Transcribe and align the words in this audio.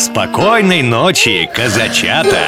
Спокойной 0.00 0.80
ночи, 0.80 1.46
казачата! 1.54 2.38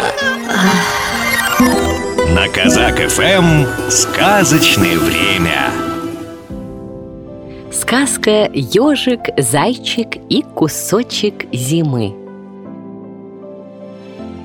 На 2.30 2.48
Казак 2.48 2.96
ФМ 3.10 3.90
сказочное 3.90 4.96
время. 4.96 5.70
Сказка 7.70 8.48
«Ежик, 8.54 9.20
зайчик 9.36 10.16
и 10.30 10.42
кусочек 10.42 11.44
зимы». 11.52 12.16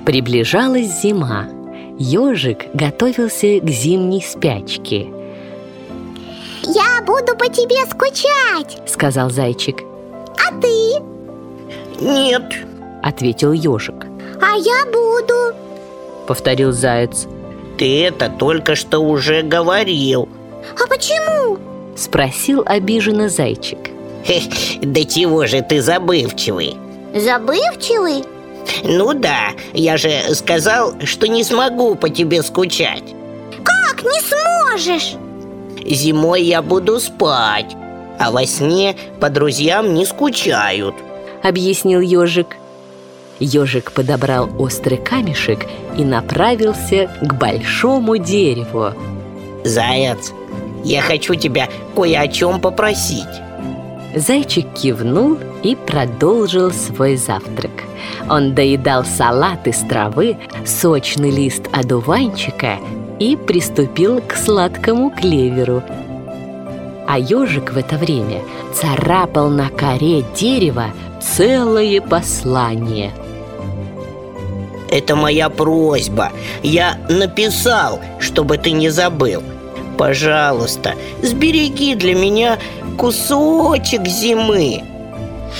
Приближалась 0.05 1.01
зима. 1.01 1.47
Ежик 1.97 2.65
готовился 2.73 3.61
к 3.61 3.69
зимней 3.69 4.21
спячке. 4.21 5.07
Я 6.63 7.01
буду 7.05 7.37
по 7.37 7.47
тебе 7.47 7.85
скучать, 7.89 8.81
сказал 8.85 9.29
зайчик. 9.29 9.77
А 10.45 10.53
ты? 10.59 11.01
Нет, 12.01 12.66
ответил 13.03 13.51
ежик. 13.51 14.05
А 14.41 14.55
я 14.55 14.85
буду, 14.85 15.55
повторил 16.27 16.71
заяц. 16.71 17.27
Ты 17.77 18.03
это 18.03 18.29
только 18.29 18.75
что 18.75 18.99
уже 18.99 19.41
говорил. 19.41 20.27
А 20.73 20.87
почему? 20.87 21.57
Спросил 21.95 22.63
обиженно 22.65 23.29
зайчик. 23.29 23.79
Да 24.81 25.03
чего 25.03 25.45
же 25.45 25.61
ты 25.61 25.81
забывчивый? 25.81 26.75
Забывчивый? 27.15 28.23
Ну 28.83 29.13
да, 29.13 29.51
я 29.73 29.97
же 29.97 30.11
сказал, 30.33 30.93
что 31.03 31.27
не 31.27 31.43
смогу 31.43 31.95
по 31.95 32.09
тебе 32.09 32.43
скучать 32.43 33.03
Как 33.63 34.03
не 34.03 34.19
сможешь? 34.19 35.15
Зимой 35.85 36.43
я 36.43 36.61
буду 36.61 36.99
спать, 36.99 37.75
а 38.19 38.29
во 38.31 38.45
сне 38.45 38.97
по 39.21 39.29
друзьям 39.29 39.93
не 39.93 40.05
скучают 40.05 40.95
Объяснил 41.43 42.01
ежик 42.01 42.57
Ежик 43.39 43.91
подобрал 43.91 44.49
острый 44.57 44.97
камешек 44.97 45.65
и 45.97 46.03
направился 46.03 47.09
к 47.21 47.33
большому 47.33 48.17
дереву 48.17 48.93
Заяц, 49.63 50.31
я 50.83 51.01
хочу 51.01 51.35
тебя 51.35 51.69
кое 51.95 52.19
о 52.19 52.27
чем 52.27 52.59
попросить 52.59 53.25
Зайчик 54.15 54.65
кивнул 54.73 55.37
и 55.63 55.75
продолжил 55.75 56.71
свой 56.71 57.17
завтрак. 57.17 57.71
Он 58.29 58.55
доедал 58.55 59.03
салат 59.03 59.67
из 59.67 59.77
травы, 59.79 60.37
сочный 60.65 61.29
лист 61.29 61.67
одуванчика 61.71 62.77
и 63.19 63.35
приступил 63.35 64.21
к 64.21 64.33
сладкому 64.33 65.11
клеверу. 65.11 65.83
А 67.07 67.19
ежик 67.19 67.73
в 67.73 67.77
это 67.77 67.97
время 67.97 68.41
царапал 68.73 69.49
на 69.49 69.69
коре 69.69 70.23
дерева 70.35 70.87
целое 71.21 72.01
послание. 72.01 73.11
Это 74.89 75.15
моя 75.15 75.49
просьба. 75.49 76.31
Я 76.63 76.97
написал, 77.09 77.99
чтобы 78.19 78.57
ты 78.57 78.71
не 78.71 78.89
забыл. 78.89 79.43
Пожалуйста, 79.97 80.93
сбереги 81.21 81.95
для 81.95 82.13
меня 82.13 82.59
кусочек 82.97 84.05
зимы. 84.07 84.83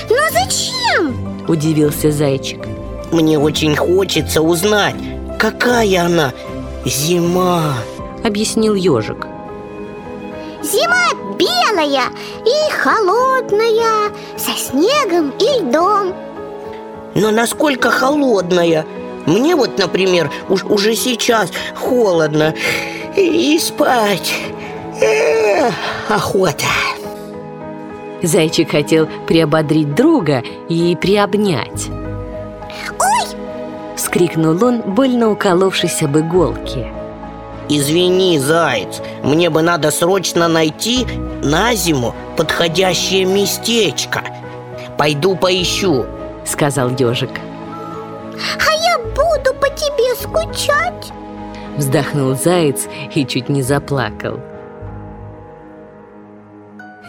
Но 0.10 0.18
зачем? 0.32 1.46
Удивился 1.48 2.12
зайчик. 2.12 2.68
Мне 3.12 3.40
очень 3.40 3.76
хочется 3.76 4.42
узнать, 4.42 4.96
какая 5.40 6.06
она 6.06 6.34
зима. 6.86 7.74
Объяснил 8.24 8.76
ежик. 8.76 9.28
Зима 10.62 11.08
белая 11.38 12.06
и 12.46 12.72
холодная, 12.72 14.12
со 14.38 14.52
снегом 14.52 15.32
и 15.40 15.62
льдом. 15.62 16.14
Но 17.16 17.32
насколько 17.32 17.90
холодная? 17.90 18.86
Мне 19.28 19.56
вот, 19.56 19.78
например, 19.78 20.32
уж 20.50 20.64
уже 20.64 20.96
сейчас 20.96 21.52
холодно 21.76 22.56
и 23.16 23.60
спать 23.60 24.34
Эх, 25.00 25.74
охота. 26.10 26.66
Зайчик 28.24 28.72
хотел 28.72 29.08
приободрить 29.28 29.94
друга 29.94 30.44
и 30.70 30.96
приобнять. 30.96 31.90
«Ой!»— 33.00 33.38
вскрикнул 33.96 34.64
он, 34.64 34.82
больно 34.82 35.30
уколовшись 35.30 36.02
об 36.02 36.18
иголке. 36.18 36.92
Извини, 37.70 38.40
заяц, 38.40 39.02
мне 39.24 39.50
бы 39.50 39.62
надо 39.62 39.92
срочно 39.92 40.48
найти 40.48 41.06
на 41.44 41.76
зиму 41.76 42.16
подходящее 42.38 43.26
местечко. 43.26 44.22
Пойду 44.98 45.36
поищу, 45.36 46.06
сказал 46.46 46.92
ежик. 46.92 47.32
Скучать. 50.28 51.12
Вздохнул 51.78 52.36
заяц 52.36 52.88
и 53.14 53.26
чуть 53.26 53.50
не 53.50 53.62
заплакал. 53.62 54.40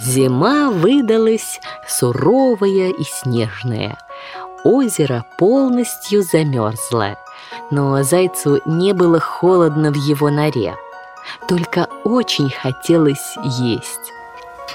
Зима 0.01 0.71
выдалась 0.71 1.61
суровая 1.89 2.91
и 2.91 3.05
снежная. 3.05 3.99
Озеро 4.65 5.25
полностью 5.39 6.23
замерзло, 6.23 7.17
но 7.71 8.03
зайцу 8.03 8.61
не 8.67 8.93
было 8.93 9.19
холодно 9.21 9.91
в 9.91 9.97
его 9.97 10.31
норе. 10.31 10.77
Только 11.49 11.89
очень 12.05 12.51
хотелось 12.51 13.37
есть. 13.45 14.13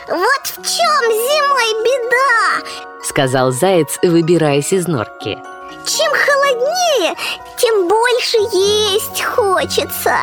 Вот 0.08 0.46
в 0.46 0.56
чем 0.56 1.12
зимой 1.12 1.84
беда, 1.84 2.68
сказал 3.04 3.52
заяц, 3.52 3.98
выбираясь 4.02 4.74
из 4.74 4.88
норки. 4.88 5.38
Чем 5.86 6.12
холоднее, 6.14 7.16
тем 7.64 7.88
больше 7.88 8.38
есть 8.56 9.24
хочется 9.24 10.18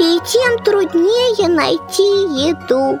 И 0.00 0.18
тем 0.26 0.64
труднее 0.64 1.48
найти 1.48 2.02
еду. 2.48 2.98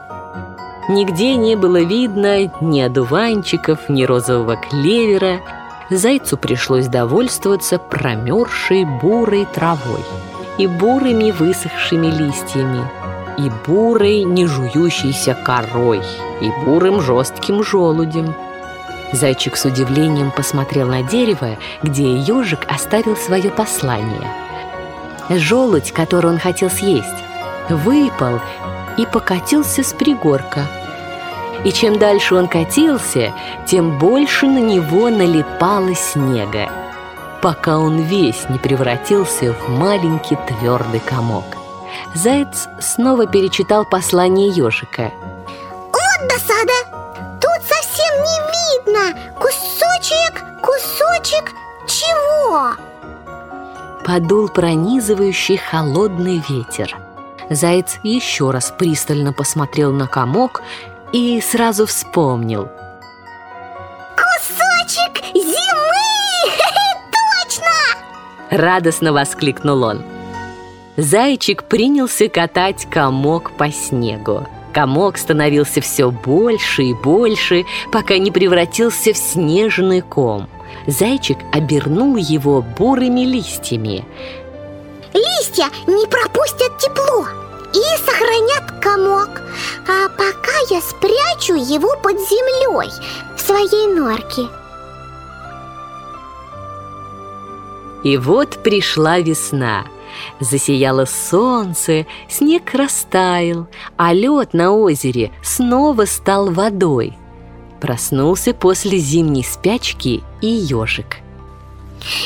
Нигде 0.88 1.34
не 1.34 1.56
было 1.56 1.82
видно 1.82 2.50
ни 2.60 2.80
одуванчиков, 2.80 3.88
ни 3.88 4.04
розового 4.04 4.56
клевера. 4.56 5.40
Зайцу 5.90 6.36
пришлось 6.36 6.86
довольствоваться 6.86 7.78
промерзшей 7.78 8.84
бурой 8.84 9.46
травой 9.52 10.04
И 10.58 10.68
бурыми 10.68 11.32
высохшими 11.32 12.06
листьями 12.06 12.88
И 13.36 13.50
бурой 13.66 14.22
нежующейся 14.22 15.34
корой 15.34 16.02
И 16.40 16.52
бурым 16.64 17.00
жестким 17.00 17.64
желудем 17.64 18.32
Зайчик 19.12 19.56
с 19.56 19.64
удивлением 19.64 20.30
посмотрел 20.30 20.86
на 20.86 21.02
дерево, 21.02 21.56
где 21.82 22.16
ежик 22.16 22.60
оставил 22.68 23.16
свое 23.16 23.50
послание. 23.50 24.30
Желудь, 25.28 25.92
который 25.92 26.30
он 26.30 26.38
хотел 26.38 26.70
съесть, 26.70 27.08
выпал 27.68 28.40
и 28.96 29.06
покатился 29.06 29.82
с 29.82 29.92
пригорка. 29.92 30.66
И 31.64 31.72
чем 31.72 31.98
дальше 31.98 32.34
он 32.34 32.48
катился, 32.48 33.32
тем 33.66 33.98
больше 33.98 34.46
на 34.46 34.58
него 34.58 35.10
налипало 35.10 35.94
снега, 35.94 36.70
пока 37.42 37.78
он 37.78 38.00
весь 38.00 38.48
не 38.48 38.58
превратился 38.58 39.52
в 39.52 39.68
маленький 39.68 40.38
твердый 40.46 41.00
комок. 41.00 41.44
Заяц 42.14 42.68
снова 42.80 43.26
перечитал 43.26 43.84
послание 43.84 44.48
ежика. 44.48 45.12
«Вот 45.92 46.28
досада! 46.28 46.79
Видно! 48.90 49.14
Кусочек, 49.38 50.44
кусочек 50.62 51.52
чего?» 51.86 52.72
Подул 54.04 54.48
пронизывающий 54.48 55.56
холодный 55.56 56.42
ветер. 56.48 56.96
Заяц 57.48 57.98
еще 58.02 58.50
раз 58.50 58.72
пристально 58.76 59.32
посмотрел 59.32 59.92
на 59.92 60.06
комок 60.06 60.62
и 61.12 61.40
сразу 61.40 61.86
вспомнил. 61.86 62.68
«Кусочек 64.16 65.24
зимы! 65.34 66.52
Точно!» 67.44 67.66
Радостно 68.50 69.12
воскликнул 69.12 69.82
он. 69.84 70.02
Зайчик 70.96 71.64
принялся 71.64 72.28
катать 72.28 72.86
комок 72.90 73.52
по 73.52 73.70
снегу. 73.70 74.46
Комок 74.72 75.18
становился 75.18 75.80
все 75.80 76.10
больше 76.10 76.84
и 76.84 76.94
больше, 76.94 77.64
пока 77.92 78.18
не 78.18 78.30
превратился 78.30 79.12
в 79.12 79.16
снежный 79.16 80.00
ком. 80.00 80.48
Зайчик 80.86 81.38
обернул 81.52 82.16
его 82.16 82.62
бурыми 82.62 83.20
листьями. 83.20 84.04
Листья 85.12 85.66
не 85.86 86.06
пропустят 86.06 86.78
тепло 86.78 87.26
и 87.72 87.82
сохранят 88.04 88.80
комок 88.80 89.42
А 89.88 90.08
пока 90.08 90.58
я 90.70 90.80
спрячу 90.80 91.54
его 91.54 91.96
под 92.02 92.18
землей 92.18 92.90
в 93.36 93.40
своей 93.40 93.92
норке 93.94 94.48
И 98.04 98.16
вот 98.16 98.62
пришла 98.62 99.18
весна– 99.18 99.84
Засияло 100.40 101.04
солнце, 101.04 102.06
снег 102.28 102.74
растаял, 102.74 103.68
а 103.96 104.12
лед 104.12 104.54
на 104.54 104.72
озере 104.72 105.32
снова 105.42 106.04
стал 106.04 106.50
водой. 106.50 107.16
Проснулся 107.80 108.52
после 108.52 108.98
зимней 108.98 109.44
спячки 109.44 110.22
и 110.40 110.46
ежик. 110.46 111.18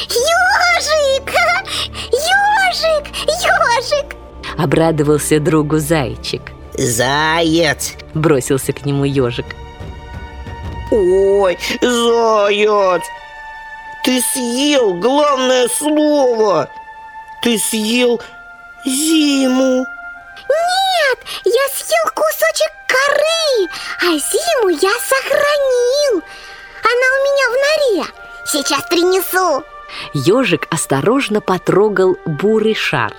Ежик! 0.08 1.32
Ежик! 2.12 3.06
Ежик! 3.26 4.16
Обрадовался 4.58 5.40
другу 5.40 5.78
зайчик. 5.78 6.42
Заяц! 6.76 7.94
Бросился 8.14 8.72
к 8.72 8.84
нему 8.84 9.04
ежик. 9.04 9.46
Ой, 10.90 11.56
заяц! 11.80 13.02
Ты 14.04 14.20
съел 14.20 14.92
главное 14.94 15.66
слово! 15.66 16.68
Ты 17.42 17.58
съел 17.58 18.20
зиму! 18.84 19.86
Нет, 20.50 21.18
я 21.46 21.68
съел 21.72 22.10
кусочек 22.14 22.70
коры, 22.86 23.70
а 24.02 24.18
зиму 24.18 24.68
я 24.68 24.92
сохранил. 25.00 26.22
Она 26.82 27.06
у 27.14 27.22
меня 27.24 27.48
в 27.48 27.56
норе, 27.64 28.06
сейчас 28.44 28.82
принесу. 28.90 29.64
Ежик 30.12 30.68
осторожно 30.70 31.40
потрогал 31.40 32.18
бурый 32.26 32.74
шар. 32.74 33.14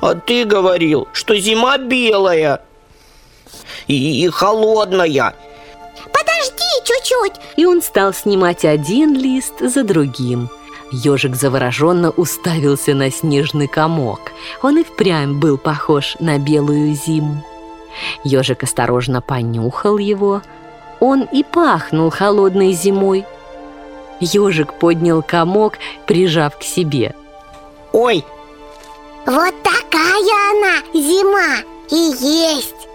А 0.00 0.14
ты 0.14 0.46
говорил, 0.46 1.06
что 1.12 1.36
зима 1.36 1.76
белая 1.76 2.62
и, 3.88 4.24
и 4.24 4.28
холодная 4.30 5.34
Чуть-чуть. 7.10 7.40
И 7.56 7.64
он 7.64 7.82
стал 7.82 8.12
снимать 8.12 8.64
один 8.64 9.14
лист 9.14 9.54
за 9.60 9.84
другим. 9.84 10.48
Ежик 10.92 11.36
завороженно 11.36 12.10
уставился 12.10 12.94
на 12.94 13.10
снежный 13.10 13.68
комок. 13.68 14.32
Он 14.62 14.78
и 14.78 14.84
впрямь 14.84 15.38
был 15.38 15.56
похож 15.56 16.16
на 16.18 16.38
белую 16.38 16.94
зиму. 16.94 17.44
Ежик 18.24 18.64
осторожно 18.64 19.20
понюхал 19.20 19.98
его. 19.98 20.42
Он 21.00 21.22
и 21.22 21.42
пахнул 21.44 22.10
холодной 22.10 22.72
зимой. 22.72 23.24
Ежик 24.20 24.74
поднял 24.74 25.22
комок, 25.22 25.74
прижав 26.06 26.58
к 26.58 26.62
себе. 26.62 27.14
Ой, 27.92 28.24
Вот 29.26 29.54
такая 29.62 30.50
она, 30.50 30.82
зима, 30.92 31.64
и 31.90 32.12
есть. 32.24 32.88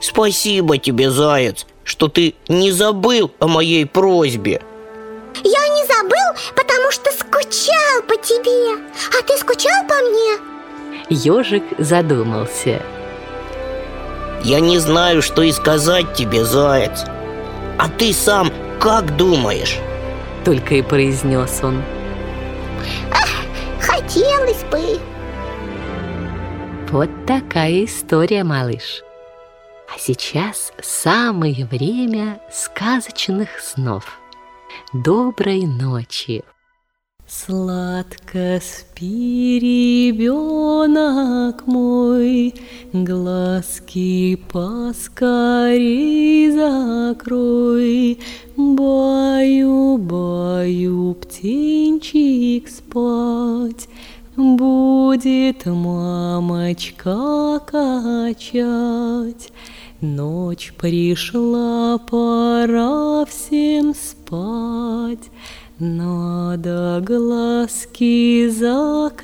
Спасибо 0.00 0.78
тебе, 0.78 1.10
заяц, 1.10 1.66
что 1.84 2.08
ты 2.08 2.34
не 2.48 2.70
забыл 2.70 3.30
о 3.38 3.48
моей 3.48 3.86
просьбе. 3.86 4.60
Я 5.42 5.68
не 5.68 5.86
забыл, 5.86 6.52
потому 6.54 6.90
что 6.90 7.10
скучал 7.12 8.02
по 8.06 8.16
тебе. 8.16 8.82
А 9.18 9.22
ты 9.22 9.36
скучал 9.38 9.84
по 9.88 9.94
мне? 9.94 10.38
Ежик 11.08 11.64
задумался. 11.78 12.82
Я 14.44 14.60
не 14.60 14.78
знаю, 14.78 15.22
что 15.22 15.42
и 15.42 15.52
сказать 15.52 16.14
тебе, 16.14 16.44
заяц. 16.44 17.04
А 17.78 17.88
ты 17.88 18.12
сам 18.12 18.52
как 18.80 19.16
думаешь? 19.16 19.78
Только 20.44 20.74
и 20.74 20.82
произнес 20.82 21.60
он. 21.62 21.82
Хотелось 23.80 24.64
бы. 24.64 24.98
Вот 26.90 27.08
такая 27.26 27.84
история, 27.84 28.44
малыш 28.44 29.02
сейчас 30.04 30.72
самое 30.82 31.64
время 31.66 32.40
сказочных 32.50 33.60
снов. 33.60 34.18
Доброй 34.92 35.64
ночи. 35.64 36.42
Сладко 37.28 38.60
спи, 38.60 39.60
ребенок 40.10 41.68
мой, 41.68 42.52
Глазки 42.92 44.34
поскорей 44.52 46.50
закрой, 46.50 48.18
Баю, 48.56 49.98
баю, 49.98 51.14
птенчик 51.14 52.68
спать, 52.68 53.88
Будет 54.36 55.64
мамочка 55.66 57.60
качать. 57.64 59.51
Ночь 60.02 60.74
пришла, 60.76 61.96
пора 61.96 63.24
всем 63.24 63.94
спать. 63.94 65.30
Надо 65.78 67.00
глазки 67.06 68.48
закрывать, 68.48 69.22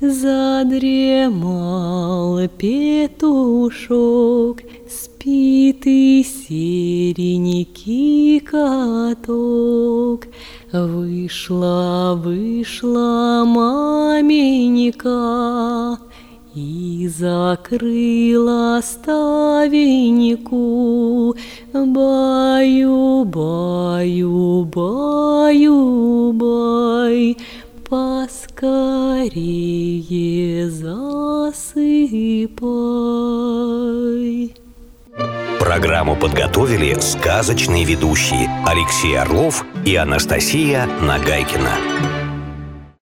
Задремал 0.00 2.40
петушок, 2.56 4.62
Спит 4.88 5.82
и 5.84 6.24
серенький 6.24 8.40
каток. 8.40 10.26
Вышла, 10.72 12.14
вышла 12.16 13.44
маменька, 13.46 15.10
и 16.54 17.08
закрыла 17.08 18.80
ставеньку 18.82 19.74
Баю, 21.72 23.24
баю, 23.24 24.64
баю, 24.64 26.32
бай 26.32 27.36
Поскорее 27.88 28.70
засыпай 30.70 31.74
Программу 35.58 36.14
подготовили 36.16 36.96
сказочные 37.00 37.84
ведущие 37.84 38.48
Алексей 38.66 39.18
Орлов 39.18 39.64
и 39.84 39.96
Анастасия 39.96 40.86
Нагайкина. 41.00 42.23